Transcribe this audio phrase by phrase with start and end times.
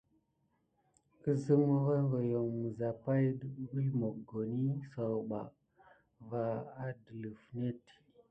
[1.31, 5.41] Əzeme hogohokio misapay ɗe kubelā mokoni sawuba
[6.29, 6.43] va
[6.85, 7.81] adelif net.